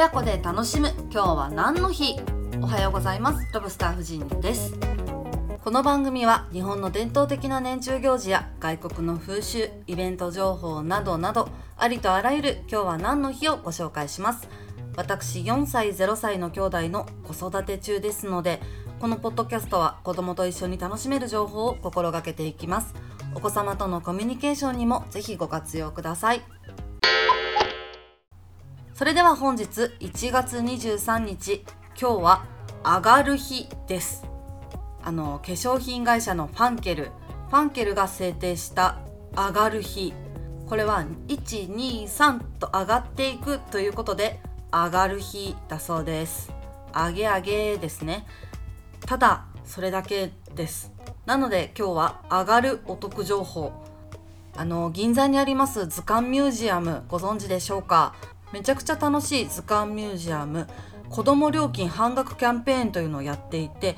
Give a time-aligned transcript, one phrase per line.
[0.00, 0.94] 親子で楽しむ。
[1.12, 2.18] 今日は何の日？
[2.62, 3.46] おはようございます。
[3.52, 4.72] ロブスター夫人です。
[5.62, 14.48] この番組は日本の伝統的な年中行事や外国の風習イベント情報などなどありとあらゆる今日は何の日をご紹介します。
[14.96, 18.62] 私4歳0歳の兄弟の子育て中ですので
[19.00, 22.94] このポッドキャストは子供と一緒に楽しめる情報を心がけていきます。
[23.34, 26.40] お子様とのコミュニケーションにもぜひご活用ください。
[29.00, 29.64] それでは本日
[30.00, 31.64] 1月23日
[31.98, 32.44] 今日は
[32.84, 34.26] 上がる日です。
[35.02, 37.04] あの化粧品会社のファンケル。
[37.04, 38.98] ファンケルが制定した
[39.34, 40.12] 上がる日。
[40.66, 44.38] これは123と上がっていくということで
[44.70, 46.52] 上がる日だそうです。
[46.94, 48.26] 上げ上げですね。
[49.06, 50.92] ただそれだけです。
[51.24, 53.72] なので今日は上がるお得情報。
[54.54, 58.14] あの銀座にあります図鑑ミュージアムご存知でしょうか？
[58.52, 60.66] めちゃくちゃ楽しい図鑑ミュージアム
[61.08, 63.96] 子ども料金半額キャンペーンというのをやっていて、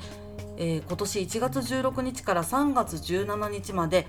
[0.57, 4.07] えー、今年1月16日から3月17日まで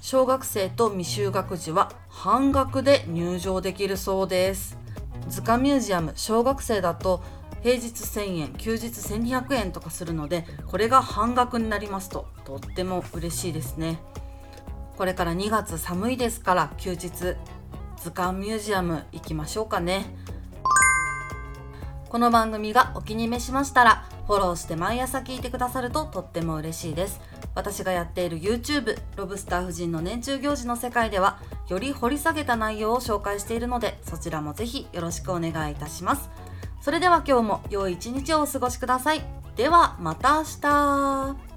[0.00, 4.76] 小学生と未就学児は半額で入場できるそうです。
[5.28, 7.22] 図鑑ミュージアム小学生だと
[7.62, 14.00] 平日1000円休日1200円とかするのでこれが半額になりますととっても嬉しいですね。
[14.96, 17.36] これから2月寒いですから休日
[18.02, 20.06] 図鑑ミュージアム行きましょうかね。
[22.08, 27.20] この番組がお気に召しましたらフォローして毎朝聞いてくださるととっても嬉しいです。
[27.54, 36.28] 私がやっている YouTube ロブスター夫人の年中行事の世界ではより掘り下げた内容を紹介しているのでそちらもぜひよろしくお願いいたします。
[36.80, 39.22] それでは今日も良い一日をお過ごしください。
[39.54, 41.51] ではまた明日。